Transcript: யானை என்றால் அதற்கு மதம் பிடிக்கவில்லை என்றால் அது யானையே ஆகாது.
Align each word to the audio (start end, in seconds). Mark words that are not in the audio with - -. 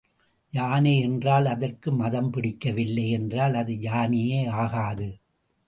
யானை 0.53 0.99
என்றால் 0.99 1.45
அதற்கு 1.45 1.91
மதம் 1.91 2.31
பிடிக்கவில்லை 2.31 3.09
என்றால் 3.09 3.53
அது 3.53 3.79
யானையே 3.79 4.45
ஆகாது. 4.45 5.09